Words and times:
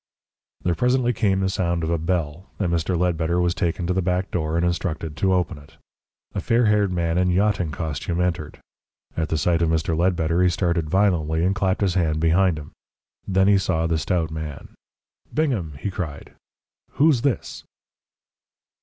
There 0.63 0.73
presently 0.73 1.13
came 1.13 1.41
the 1.41 1.47
sound 1.49 1.83
of 1.83 1.91
a 1.91 1.99
bell, 1.99 2.47
and 2.57 2.73
Mr. 2.73 2.97
Ledbetter 2.97 3.39
was 3.39 3.53
taken 3.53 3.85
to 3.85 3.93
the 3.93 4.01
back 4.01 4.31
door 4.31 4.57
and 4.57 4.65
instructed 4.65 5.15
to 5.17 5.31
open 5.35 5.59
it. 5.59 5.77
A 6.33 6.41
fair 6.41 6.65
haired 6.65 6.91
man 6.91 7.19
in 7.19 7.29
yachting 7.29 7.69
costume 7.69 8.19
entered. 8.19 8.59
At 9.15 9.29
the 9.29 9.37
sight 9.37 9.61
of 9.61 9.69
Mr. 9.69 9.95
Ledbetter 9.95 10.41
he 10.41 10.49
started 10.49 10.89
violently 10.89 11.45
and 11.45 11.53
clapped 11.53 11.81
his 11.81 11.93
hand 11.93 12.19
behind 12.19 12.57
him. 12.57 12.71
Then 13.27 13.47
he 13.47 13.59
saw 13.59 13.85
the 13.85 13.99
stout 13.99 14.31
man. 14.31 14.69
"Bingham!" 15.31 15.73
he 15.77 15.91
cried, 15.91 16.33
"who's 16.93 17.21
this?" 17.21 17.63